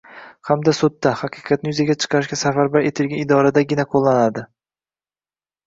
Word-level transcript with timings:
hamda 0.49 0.71
sudda– 0.77 1.11
haqiqatni 1.19 1.73
yuzaga 1.73 1.97
chiqarishga 2.05 2.39
safarbar 2.45 2.89
etilgan 2.93 3.23
idoradagina 3.27 3.89
qo‘llanadi. 3.95 4.47